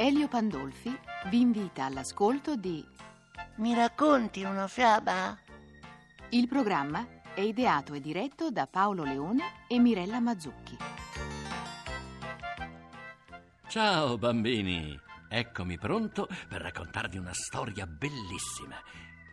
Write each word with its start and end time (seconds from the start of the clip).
Elio 0.00 0.28
Pandolfi 0.28 0.98
vi 1.26 1.40
invita 1.42 1.84
all'ascolto 1.84 2.56
di 2.56 2.82
Mi 3.56 3.74
racconti 3.74 4.42
una 4.44 4.66
fiaba? 4.66 5.38
Il 6.30 6.48
programma 6.48 7.06
è 7.34 7.42
ideato 7.42 7.92
e 7.92 8.00
diretto 8.00 8.50
da 8.50 8.66
Paolo 8.66 9.04
Leone 9.04 9.66
e 9.68 9.78
Mirella 9.78 10.18
Mazzucchi. 10.18 10.78
Ciao 13.68 14.16
bambini, 14.16 14.98
eccomi 15.28 15.76
pronto 15.76 16.26
per 16.48 16.62
raccontarvi 16.62 17.18
una 17.18 17.34
storia 17.34 17.86
bellissima. 17.86 18.76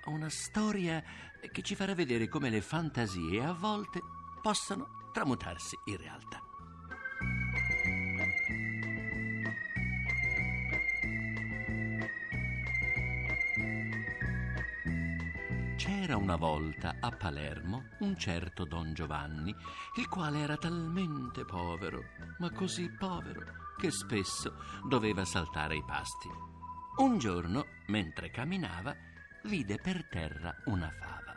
Una 0.08 0.28
storia 0.28 1.02
che 1.50 1.62
ci 1.62 1.76
farà 1.76 1.96
vedere 1.96 2.28
come 2.28 2.50
le 2.50 2.60
fantasie 2.60 3.42
a 3.42 3.54
volte 3.54 4.02
possano 4.42 5.08
tramutarsi 5.14 5.78
in 5.86 5.96
realtà. 5.96 6.47
C'era 15.88 16.18
una 16.18 16.36
volta 16.36 16.98
a 17.00 17.12
Palermo 17.12 17.92
un 18.00 18.18
certo 18.18 18.66
Don 18.66 18.94
Giovanni, 18.94 19.56
il 19.96 20.10
quale 20.10 20.40
era 20.40 20.58
talmente 20.58 21.46
povero, 21.46 22.04
ma 22.40 22.52
così 22.52 22.90
povero, 22.90 23.74
che 23.78 23.90
spesso 23.90 24.54
doveva 24.86 25.24
saltare 25.24 25.78
i 25.78 25.84
pasti. 25.86 26.28
Un 26.98 27.18
giorno, 27.18 27.68
mentre 27.86 28.32
camminava, 28.32 28.94
vide 29.44 29.78
per 29.78 30.10
terra 30.10 30.54
una 30.66 30.92
fava. 30.92 31.34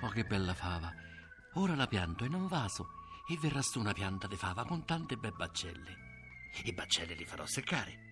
Oh, 0.00 0.08
che 0.08 0.24
bella 0.24 0.52
fava! 0.52 0.92
Ora 1.54 1.76
la 1.76 1.86
pianto 1.86 2.24
in 2.24 2.34
un 2.34 2.48
vaso 2.48 2.88
e 3.28 3.38
verrà 3.38 3.62
su 3.62 3.78
una 3.78 3.92
pianta 3.92 4.26
di 4.26 4.36
fava 4.36 4.64
con 4.64 4.84
tante 4.84 5.16
bei 5.16 5.30
baccelli. 5.30 5.94
I 6.64 6.72
baccelli 6.72 7.14
li 7.14 7.24
farò 7.24 7.46
seccare. 7.46 8.05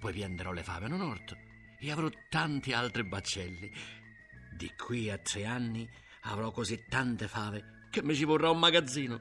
Poi 0.00 0.12
pianterò 0.12 0.52
le 0.52 0.62
fave 0.62 0.86
in 0.86 0.92
un 0.92 1.00
orto 1.00 1.36
e 1.78 1.90
avrò 1.90 2.08
tanti 2.28 2.72
altri 2.72 3.04
baccelli. 3.04 3.70
Di 4.56 4.72
qui 4.76 5.10
a 5.10 5.18
tre 5.18 5.44
anni 5.44 5.88
avrò 6.22 6.50
così 6.50 6.84
tante 6.88 7.28
fave 7.28 7.88
che 7.90 8.02
mi 8.02 8.14
ci 8.14 8.24
vorrà 8.24 8.50
un 8.50 8.58
magazzino. 8.58 9.18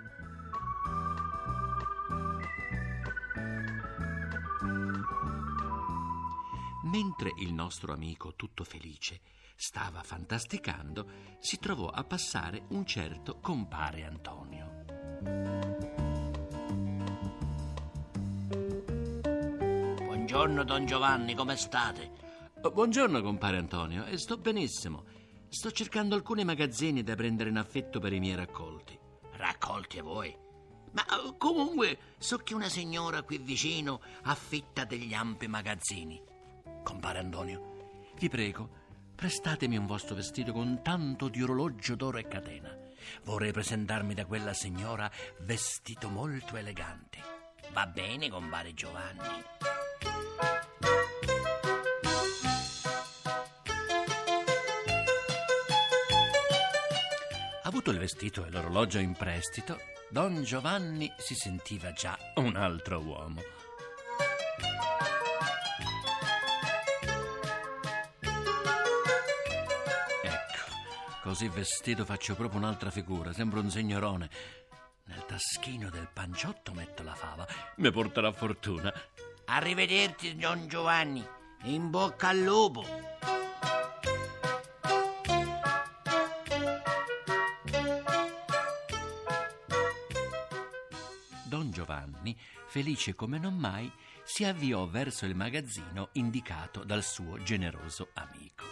Mentre 6.84 7.34
il 7.40 7.54
nostro 7.54 7.94
amico, 7.94 8.36
tutto 8.36 8.64
felice, 8.64 9.20
stava 9.56 10.02
fantasticando, 10.04 11.38
si 11.40 11.58
trovò 11.60 11.90
a 11.90 12.04
passare 12.04 12.64
un 12.70 12.86
certo 12.86 13.40
compare 13.40 14.06
Antonio. 14.06 15.85
Buongiorno 20.36 20.66
Don 20.66 20.86
Giovanni, 20.86 21.34
come 21.34 21.56
state? 21.56 22.12
Oh, 22.62 22.70
Buongiorno, 22.70 23.22
compare 23.22 23.56
Antonio, 23.56 24.04
e 24.04 24.18
sto 24.18 24.36
benissimo. 24.36 25.06
Sto 25.48 25.72
cercando 25.72 26.14
alcuni 26.14 26.44
magazzini 26.44 27.04
da 27.04 27.16
prendere 27.16 27.50
in 27.50 27.56
affitto 27.56 28.02
per 28.02 28.12
i 28.12 28.20
miei 28.20 28.36
raccolti. 28.36 29.00
Raccolti 29.38 30.02
voi? 30.02 30.36
Ma 30.92 31.06
eh, 31.06 31.38
comunque 31.38 31.98
so 32.18 32.40
che 32.40 32.54
una 32.54 32.68
signora 32.68 33.22
qui 33.22 33.38
vicino 33.38 34.02
affitta 34.24 34.84
degli 34.84 35.14
ampi 35.14 35.48
magazzini. 35.48 36.22
Compare 36.84 37.20
Antonio, 37.20 38.10
vi 38.20 38.28
prego, 38.28 38.70
prestatemi 39.16 39.78
un 39.78 39.86
vostro 39.86 40.16
vestito 40.16 40.52
con 40.52 40.82
tanto 40.84 41.30
di 41.30 41.42
orologio 41.42 41.96
d'oro 41.96 42.18
e 42.18 42.28
catena. 42.28 42.78
Vorrei 43.24 43.54
presentarmi 43.54 44.14
da 44.14 44.26
quella 44.26 44.52
signora 44.52 45.10
vestito 45.40 46.10
molto 46.10 46.58
elegante. 46.58 47.20
Va 47.72 47.88
bene, 47.88 48.30
compare 48.30 48.74
Giovanni. 48.74 49.84
Avuto 57.64 57.92
il 57.92 57.98
vestito 57.98 58.46
e 58.46 58.52
l'orologio 58.52 59.00
in 59.00 59.14
prestito, 59.14 59.80
Don 60.10 60.44
Giovanni 60.44 61.12
si 61.18 61.36
sentiva 61.36 61.92
già 61.92 62.18
un 62.36 62.56
altro 62.56 63.00
uomo. 63.02 63.42
Ecco, 70.24 70.72
così 71.22 71.50
vestito 71.50 72.06
faccio 72.06 72.36
proprio 72.36 72.60
un'altra 72.60 72.92
figura, 72.92 73.34
sembro 73.34 73.60
un 73.60 73.70
signorone. 73.70 74.30
Nel 75.06 75.26
taschino 75.26 75.90
del 75.90 76.08
panciotto 76.14 76.72
metto 76.72 77.04
la 77.04 77.14
fava, 77.14 77.46
mi 77.78 77.92
porterà 77.92 78.32
fortuna. 78.32 78.94
Arrivederci 79.48 80.36
Don 80.36 80.68
Giovanni. 80.68 81.26
In 81.64 81.90
bocca 81.90 82.30
al 82.30 82.40
lupo. 82.40 82.84
Don 91.44 91.72
Giovanni, 91.72 92.38
felice 92.68 93.14
come 93.14 93.38
non 93.38 93.56
mai, 93.56 93.92
si 94.24 94.44
avviò 94.44 94.88
verso 94.88 95.26
il 95.26 95.36
magazzino 95.36 96.10
indicato 96.14 96.84
dal 96.84 97.04
suo 97.04 97.42
generoso 97.42 98.10
amico. 98.14 98.66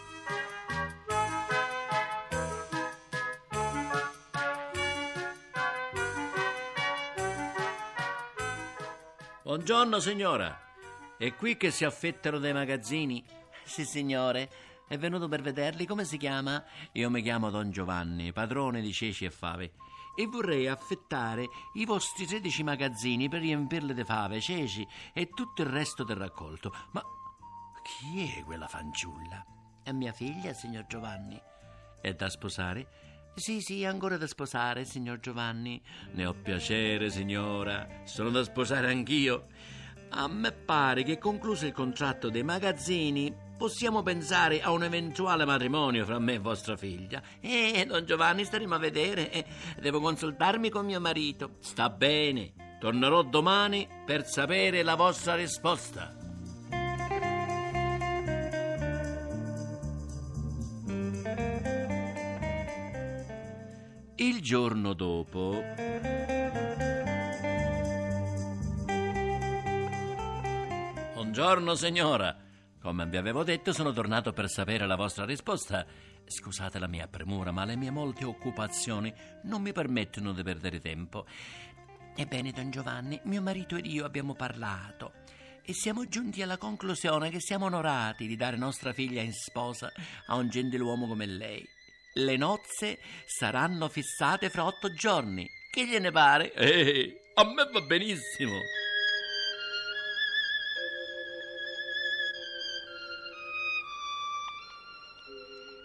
Buongiorno 9.43 9.99
signora, 9.99 10.62
è 11.25 11.35
qui 11.35 11.55
che 11.55 11.71
si 11.71 11.85
affettano 11.85 12.37
dei 12.37 12.51
magazzini? 12.51 13.23
Sì 13.63 13.85
signore, 13.85 14.49
è 14.89 14.97
venuto 14.97 15.29
per 15.29 15.41
vederli, 15.41 15.85
come 15.85 16.03
si 16.03 16.17
chiama? 16.17 16.61
Io 16.93 17.09
mi 17.09 17.21
chiamo 17.21 17.49
Don 17.49 17.71
Giovanni, 17.71 18.33
padrone 18.33 18.81
di 18.81 18.91
ceci 18.91 19.23
e 19.23 19.31
fave 19.31 19.71
e 20.15 20.27
vorrei 20.27 20.67
affettare 20.67 21.47
i 21.75 21.85
vostri 21.85 22.25
13 22.25 22.63
magazzini 22.63 23.29
per 23.29 23.39
riempirli 23.39 23.93
di 23.93 24.03
fave, 24.03 24.41
ceci 24.41 24.85
e 25.13 25.29
tutto 25.29 25.61
il 25.61 25.69
resto 25.69 26.03
del 26.03 26.17
raccolto. 26.17 26.73
Ma 26.91 27.01
chi 27.81 28.29
è 28.37 28.43
quella 28.43 28.67
fanciulla? 28.67 29.45
È 29.81 29.93
mia 29.93 30.11
figlia, 30.11 30.51
signor 30.51 30.87
Giovanni. 30.87 31.41
È 32.01 32.13
da 32.13 32.29
sposare? 32.29 33.31
Sì, 33.35 33.61
sì, 33.61 33.85
ancora 33.85 34.17
da 34.17 34.27
sposare, 34.27 34.83
signor 34.83 35.21
Giovanni. 35.21 35.81
Ne 36.11 36.25
ho 36.25 36.33
piacere, 36.33 37.09
signora. 37.09 38.01
Sono 38.03 38.29
da 38.29 38.43
sposare 38.43 38.89
anch'io. 38.89 39.47
A 40.15 40.27
me 40.27 40.51
pare 40.51 41.01
che 41.01 41.17
concluso 41.17 41.65
il 41.65 41.71
contratto 41.71 42.29
dei 42.29 42.43
magazzini 42.43 43.35
possiamo 43.57 44.03
pensare 44.03 44.61
a 44.61 44.69
un 44.69 44.83
eventuale 44.83 45.43
matrimonio 45.43 46.05
fra 46.05 46.19
me 46.19 46.33
e 46.33 46.37
vostra 46.37 46.77
figlia. 46.77 47.19
Eh, 47.39 47.83
Don 47.87 48.05
Giovanni, 48.05 48.45
staremo 48.45 48.75
a 48.75 48.77
vedere. 48.77 49.31
Eh, 49.31 49.43
devo 49.81 49.99
consultarmi 49.99 50.69
con 50.69 50.85
mio 50.85 51.01
marito. 51.01 51.55
Sta 51.61 51.89
bene, 51.89 52.53
tornerò 52.79 53.23
domani 53.23 53.87
per 54.05 54.27
sapere 54.27 54.83
la 54.83 54.95
vostra 54.95 55.33
risposta. 55.33 56.15
Il 64.15 64.41
giorno 64.41 64.93
dopo. 64.93 66.42
Buongiorno 71.35 71.73
signora. 71.73 72.37
Come 72.79 73.07
vi 73.07 73.17
avevo 73.17 73.43
detto, 73.43 73.73
sono 73.73 73.91
tornato 73.91 74.33
per 74.33 74.47
sapere 74.47 74.85
la 74.85 74.95
vostra 74.95 75.25
risposta. 75.25 75.83
Scusate 76.23 76.77
la 76.77 76.85
mia 76.85 77.07
premura, 77.07 77.49
ma 77.49 77.65
le 77.65 77.75
mie 77.75 77.89
molte 77.89 78.23
occupazioni 78.23 79.11
non 79.45 79.63
mi 79.63 79.71
permettono 79.71 80.31
di 80.31 80.43
perdere 80.43 80.79
tempo. 80.79 81.25
Ebbene, 82.15 82.51
Don 82.51 82.69
Giovanni, 82.69 83.19
mio 83.23 83.41
marito 83.41 83.75
ed 83.75 83.87
io 83.87 84.05
abbiamo 84.05 84.35
parlato 84.35 85.13
e 85.65 85.73
siamo 85.73 86.07
giunti 86.07 86.43
alla 86.43 86.57
conclusione 86.57 87.31
che 87.31 87.39
siamo 87.39 87.65
onorati 87.65 88.27
di 88.27 88.35
dare 88.35 88.55
nostra 88.55 88.93
figlia 88.93 89.23
in 89.23 89.33
sposa 89.33 89.91
a 90.27 90.35
un 90.35 90.49
gentiluomo 90.49 91.07
come 91.07 91.25
lei. 91.25 91.67
Le 92.13 92.37
nozze 92.37 92.99
saranno 93.25 93.89
fissate 93.89 94.51
fra 94.51 94.65
otto 94.65 94.93
giorni. 94.93 95.49
Che 95.71 95.83
gliene 95.87 96.11
pare? 96.11 96.53
Eh, 96.53 97.31
a 97.33 97.43
me 97.43 97.67
va 97.71 97.81
benissimo. 97.81 98.59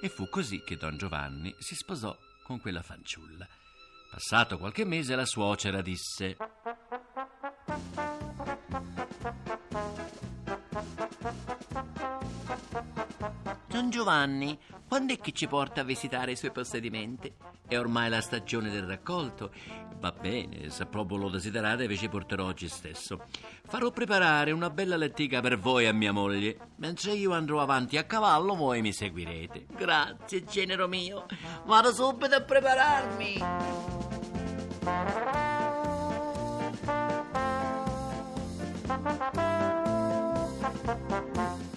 e 0.00 0.08
fu 0.08 0.28
così 0.28 0.62
che 0.62 0.76
Don 0.76 0.96
Giovanni 0.96 1.54
si 1.58 1.74
sposò 1.74 2.16
con 2.42 2.60
quella 2.60 2.82
fanciulla. 2.82 3.46
Passato 4.10 4.58
qualche 4.58 4.84
mese 4.84 5.14
la 5.14 5.26
suocera 5.26 5.82
disse 5.82 6.36
Don 13.66 13.90
Giovanni, 13.90 14.58
quando 14.88 15.12
è 15.12 15.18
che 15.18 15.32
ci 15.32 15.46
porta 15.46 15.82
a 15.82 15.84
visitare 15.84 16.32
i 16.32 16.36
suoi 16.36 16.52
possedimenti? 16.52 17.32
È 17.66 17.78
ormai 17.78 18.08
la 18.08 18.20
stagione 18.20 18.70
del 18.70 18.84
raccolto 18.84 19.52
Va 20.00 20.12
bene, 20.12 20.70
se 20.70 20.86
proprio 20.86 21.18
lo 21.18 21.28
desiderate, 21.28 21.88
vi 21.88 21.96
ci 21.96 22.08
porterò 22.08 22.44
oggi 22.44 22.68
stesso. 22.68 23.24
Farò 23.66 23.90
preparare 23.90 24.52
una 24.52 24.70
bella 24.70 24.96
lettiga 24.96 25.40
per 25.40 25.58
voi 25.58 25.86
e 25.86 25.92
mia 25.92 26.12
moglie. 26.12 26.56
Mentre 26.76 27.12
io 27.12 27.32
andrò 27.32 27.60
avanti 27.60 27.96
a 27.96 28.04
cavallo, 28.04 28.54
voi 28.54 28.80
mi 28.80 28.92
seguirete. 28.92 29.66
Grazie, 29.76 30.44
genero 30.44 30.86
mio. 30.86 31.26
Vado 31.64 31.92
subito 31.92 32.36
a 32.36 32.42
prepararmi. 32.42 33.38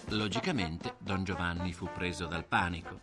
Logicamente 0.09 0.93
Don 0.99 1.23
Giovanni 1.23 1.73
fu 1.73 1.89
preso 1.91 2.27
dal 2.27 2.45
panico. 2.45 2.99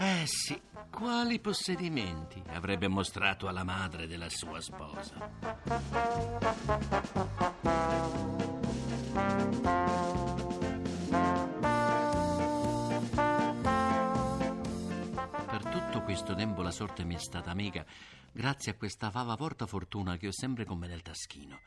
Eh 0.00 0.26
sì, 0.26 0.56
quali 0.92 1.40
possedimenti 1.40 2.40
avrebbe 2.50 2.86
mostrato 2.86 3.48
alla 3.48 3.64
madre 3.64 4.06
della 4.06 4.28
sua 4.28 4.60
sposa? 4.60 5.28
Per 15.46 15.64
tutto 15.64 16.02
questo 16.04 16.36
tempo 16.36 16.62
la 16.62 16.70
sorte 16.70 17.02
mi 17.02 17.16
è 17.16 17.18
stata 17.18 17.50
amica 17.50 17.84
grazie 18.30 18.70
a 18.70 18.76
questa 18.76 19.10
fava 19.10 19.34
portafortuna 19.34 20.16
che 20.16 20.28
ho 20.28 20.32
sempre 20.32 20.64
con 20.64 20.78
me 20.78 20.86
nel 20.86 21.02
taschino. 21.02 21.58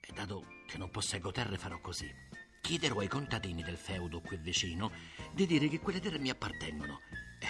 E 0.00 0.12
dato 0.12 0.46
che 0.66 0.78
non 0.78 0.90
posseggo 0.90 1.30
terre 1.30 1.58
farò 1.58 1.78
così. 1.80 2.12
Chiederò 2.60 2.98
ai 2.98 3.08
contadini 3.08 3.62
del 3.62 3.76
feudo 3.76 4.20
qui 4.20 4.36
vicino 4.38 4.90
di 5.32 5.46
dire 5.46 5.68
che 5.68 5.78
quelle 5.78 6.00
terre 6.00 6.18
mi 6.18 6.28
appartengono 6.30 6.98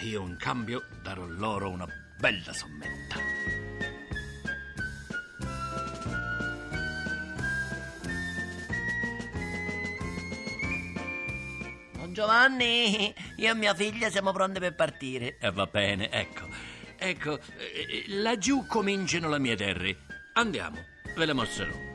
e 0.01 0.07
io 0.07 0.27
in 0.27 0.37
cambio 0.37 0.85
darò 1.03 1.25
loro 1.27 1.69
una 1.71 1.87
bella 2.19 2.53
sommetta. 2.53 3.17
Don 11.93 12.13
Giovanni, 12.13 13.15
io 13.37 13.51
e 13.51 13.55
mia 13.55 13.75
figlia 13.75 14.11
siamo 14.11 14.33
pronte 14.33 14.61
per 14.61 14.75
partire. 14.75 15.37
E 15.39 15.51
va 15.51 15.67
bene, 15.67 16.11
ecco. 16.11 16.49
Ecco, 16.97 17.39
eh, 17.39 18.05
laggiù 18.09 18.67
cominciano 18.67 19.29
le 19.29 19.39
mie 19.39 19.57
terre. 19.57 19.97
Andiamo, 20.35 20.79
ve 21.17 21.27
le 21.27 21.33
mostrerò. 21.33 21.91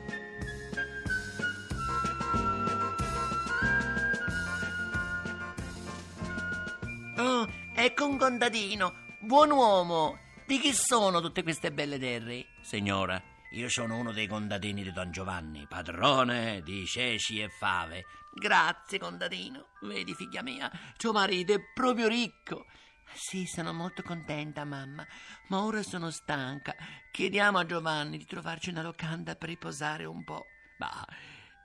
Oh, 7.16 7.48
ecco 7.80 8.08
un 8.08 8.18
contadino. 8.18 9.06
Buon 9.20 9.52
uomo. 9.52 10.18
Di 10.44 10.58
chi 10.58 10.72
sono 10.72 11.20
tutte 11.20 11.44
queste 11.44 11.70
belle 11.70 11.96
terre? 11.96 12.46
Signora, 12.60 13.22
io 13.52 13.68
sono 13.68 13.96
uno 13.96 14.10
dei 14.10 14.26
contadini 14.26 14.82
di 14.82 14.90
Don 14.90 15.12
Giovanni, 15.12 15.64
padrone 15.68 16.60
di 16.62 16.84
ceci 16.86 17.38
e 17.40 17.48
fave. 17.48 18.04
Grazie, 18.34 18.98
contadino. 18.98 19.68
Vedi, 19.82 20.12
figlia 20.14 20.42
mia, 20.42 20.68
tuo 20.96 21.12
marito 21.12 21.52
è 21.52 21.60
proprio 21.72 22.08
ricco. 22.08 22.66
Sì, 23.14 23.46
sono 23.46 23.72
molto 23.72 24.02
contenta, 24.02 24.64
mamma, 24.64 25.06
ma 25.48 25.62
ora 25.62 25.82
sono 25.84 26.10
stanca. 26.10 26.74
Chiediamo 27.12 27.58
a 27.58 27.64
Giovanni 27.64 28.18
di 28.18 28.24
trovarci 28.24 28.70
una 28.70 28.82
locanda 28.82 29.36
per 29.36 29.50
riposare 29.50 30.04
un 30.04 30.24
po'. 30.24 30.46
Bah, 30.78 31.06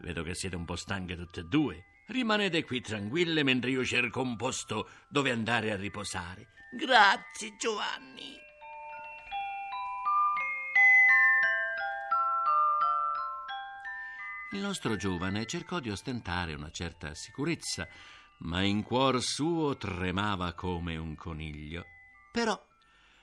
vedo 0.01 0.21
che 0.21 0.35
siete 0.35 0.55
un 0.55 0.65
po' 0.65 0.75
stanche 0.75 1.15
tutte 1.15 1.39
e 1.39 1.43
due. 1.45 1.85
Rimanete 2.13 2.63
qui 2.63 2.79
tranquille 2.79 3.41
mentre 3.41 3.71
io 3.71 3.83
cerco 3.83 4.21
un 4.21 4.35
posto 4.35 4.87
dove 5.07 5.31
andare 5.31 5.71
a 5.71 5.75
riposare. 5.75 6.49
Grazie, 6.77 7.55
Giovanni. 7.57 8.37
Il 14.51 14.59
nostro 14.59 14.95
giovane 14.95 15.47
cercò 15.47 15.79
di 15.79 15.89
ostentare 15.89 16.53
una 16.53 16.69
certa 16.69 17.15
sicurezza, 17.15 17.87
ma 18.41 18.61
in 18.61 18.83
cuor 18.83 19.19
suo 19.19 19.75
tremava 19.75 20.53
come 20.53 20.95
un 20.95 21.15
coniglio. 21.15 21.83
Però 22.31 22.63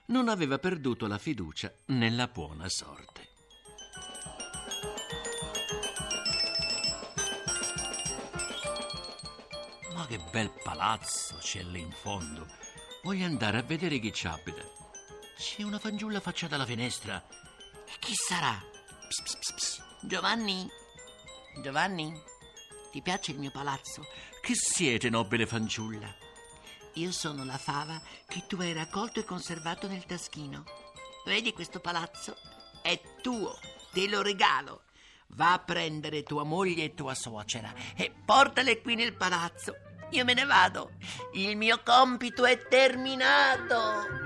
non 0.07 0.27
aveva 0.27 0.59
perduto 0.59 1.07
la 1.07 1.17
fiducia 1.17 1.73
nella 1.85 2.27
buona 2.27 2.67
sorte. 2.67 3.29
Che 10.11 10.19
bel 10.29 10.51
palazzo 10.61 11.37
c'è 11.37 11.63
lì 11.63 11.79
in 11.79 11.91
fondo. 11.93 12.45
Voglio 13.03 13.23
andare 13.23 13.59
a 13.59 13.61
vedere 13.61 13.97
chi 13.97 14.11
ci 14.11 14.27
abita. 14.27 14.61
C'è 15.37 15.63
una 15.63 15.79
fanciulla 15.79 16.17
affacciata 16.17 16.55
alla 16.55 16.65
finestra. 16.65 17.23
E 17.85 17.93
chi 17.97 18.13
sarà? 18.13 18.61
Psst, 19.07 19.23
psst, 19.23 19.53
psst. 19.53 19.83
Giovanni? 20.01 20.69
Giovanni? 21.63 22.13
Ti 22.91 23.01
piace 23.01 23.31
il 23.31 23.39
mio 23.39 23.51
palazzo? 23.51 24.05
Chi 24.41 24.53
siete, 24.53 25.09
nobile 25.09 25.45
fanciulla? 25.45 26.13
Io 26.95 27.11
sono 27.13 27.45
la 27.45 27.57
fava 27.57 28.01
che 28.27 28.43
tu 28.47 28.57
hai 28.59 28.73
raccolto 28.73 29.21
e 29.21 29.23
conservato 29.23 29.87
nel 29.87 30.05
taschino. 30.05 30.65
Vedi 31.23 31.53
questo 31.53 31.79
palazzo? 31.79 32.35
È 32.81 32.99
tuo, 33.21 33.57
te 33.93 34.09
lo 34.09 34.21
regalo. 34.21 34.83
Va 35.35 35.53
a 35.53 35.59
prendere 35.59 36.23
tua 36.23 36.43
moglie 36.43 36.83
e 36.83 36.93
tua 36.93 37.15
suocera 37.15 37.73
e 37.95 38.13
portale 38.25 38.81
qui 38.81 38.95
nel 38.95 39.15
palazzo. 39.15 39.89
Io 40.11 40.25
me 40.25 40.33
ne 40.33 40.45
vado. 40.45 40.91
Il 41.33 41.55
mio 41.55 41.81
compito 41.83 42.45
è 42.45 42.67
terminato. 42.67 44.19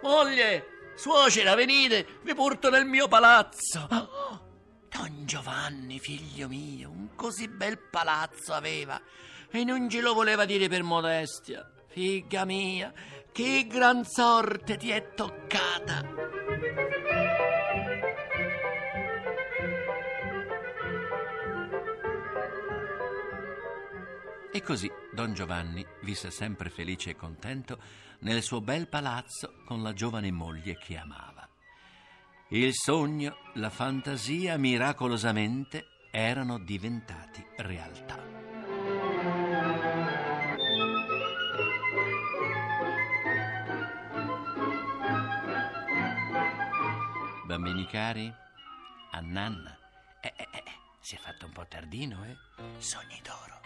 Moglie, 0.00 0.66
suocera, 0.94 1.54
venite, 1.54 2.20
vi 2.22 2.34
porto 2.34 2.70
nel 2.70 2.86
mio 2.86 3.08
palazzo. 3.08 3.86
Oh, 3.90 4.40
Don 4.88 5.26
Giovanni, 5.26 5.98
figlio 6.00 6.48
mio, 6.48 6.90
un 6.90 7.14
così 7.14 7.46
bel 7.46 7.78
palazzo 7.78 8.52
aveva 8.54 9.00
e 9.52 9.64
non 9.64 9.88
ce 9.88 10.00
lo 10.00 10.14
voleva 10.14 10.44
dire 10.46 10.68
per 10.68 10.82
modestia. 10.82 11.70
Figlia 11.88 12.44
mia, 12.46 12.92
che 13.30 13.66
gran 13.68 14.04
sorte 14.04 14.76
ti 14.78 14.90
è 14.90 15.12
toccata. 15.14 16.30
E 24.54 24.60
così 24.62 24.90
Don 25.12 25.32
Giovanni 25.34 25.86
visse 26.02 26.30
sempre 26.30 26.68
felice 26.68 27.10
e 27.10 27.16
contento 27.16 27.78
nel 28.20 28.42
suo 28.42 28.60
bel 28.60 28.88
palazzo 28.88 29.62
con 29.64 29.82
la 29.82 29.92
giovane 29.92 30.30
moglie 30.30 30.76
che 30.76 30.96
amava. 30.96 31.48
Il 32.48 32.74
sogno, 32.74 33.36
la 33.54 33.70
fantasia 33.70 34.58
miracolosamente 34.58 35.86
erano 36.10 36.58
diventati 36.58 37.42
realtà. 37.56 38.21
Bambini 47.52 47.84
cari, 47.84 48.32
a 49.10 49.20
Nanna. 49.20 49.76
Eh, 50.22 50.32
eh, 50.34 50.48
eh, 50.52 50.62
si 51.00 51.16
è 51.16 51.18
fatto 51.18 51.44
un 51.44 51.52
po' 51.52 51.66
tardino, 51.66 52.24
eh? 52.24 52.34
Sogni 52.78 53.20
d'oro. 53.22 53.60